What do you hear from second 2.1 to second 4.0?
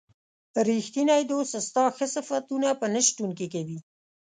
صفتونه په نه شتون کې کوي.